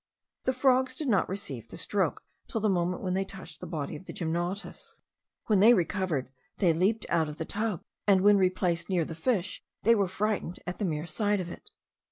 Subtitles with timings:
[0.45, 3.95] The frogs did not receive the stroke till the moment when they touched the body
[3.95, 4.99] of the gymnotus.
[5.45, 9.61] When they recovered, they leaped out of the tub; and when replaced near the fish,
[9.83, 11.69] they were frightened at the mere sight of it.